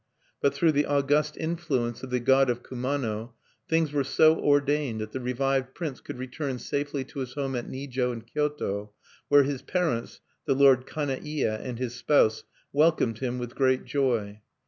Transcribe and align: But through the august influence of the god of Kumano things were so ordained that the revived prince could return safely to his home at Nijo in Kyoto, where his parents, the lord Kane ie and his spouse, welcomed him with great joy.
But 0.41 0.55
through 0.55 0.71
the 0.71 0.87
august 0.87 1.37
influence 1.37 2.01
of 2.01 2.09
the 2.09 2.19
god 2.19 2.49
of 2.49 2.63
Kumano 2.63 3.35
things 3.69 3.93
were 3.93 4.03
so 4.03 4.35
ordained 4.35 4.99
that 4.99 5.11
the 5.11 5.19
revived 5.19 5.75
prince 5.75 6.01
could 6.01 6.17
return 6.17 6.57
safely 6.57 7.03
to 7.03 7.19
his 7.19 7.33
home 7.33 7.55
at 7.55 7.69
Nijo 7.69 8.11
in 8.11 8.23
Kyoto, 8.23 8.93
where 9.27 9.43
his 9.43 9.61
parents, 9.61 10.19
the 10.45 10.55
lord 10.55 10.87
Kane 10.87 11.23
ie 11.23 11.43
and 11.45 11.77
his 11.77 11.93
spouse, 11.93 12.43
welcomed 12.73 13.19
him 13.19 13.37
with 13.37 13.53
great 13.53 13.85
joy. 13.85 14.41